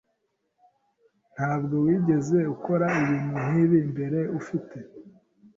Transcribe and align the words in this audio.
Ntabwo 1.35 1.75
wigeze 1.85 2.37
ukora 2.55 2.85
ibintu 3.03 3.35
nkibi 3.49 3.79
mbere, 3.91 4.19
ufite? 4.39 4.77